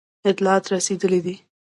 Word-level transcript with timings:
اطلاعات 0.31 0.65
رسېدلي 0.73 1.19
دي. 1.25 1.35